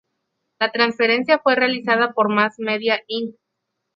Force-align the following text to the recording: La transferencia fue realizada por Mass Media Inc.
La 0.59 0.71
transferencia 0.71 1.37
fue 1.37 1.53
realizada 1.53 2.13
por 2.13 2.27
Mass 2.33 2.55
Media 2.57 3.03
Inc. 3.05 3.35